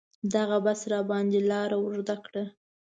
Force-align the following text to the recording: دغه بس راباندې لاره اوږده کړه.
دغه 0.33 0.57
بس 0.65 0.79
راباندې 0.91 1.39
لاره 1.49 1.77
اوږده 1.79 2.15
کړه. 2.25 2.43